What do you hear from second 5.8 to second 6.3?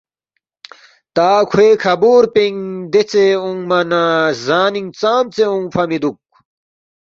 مِہ دُوک؟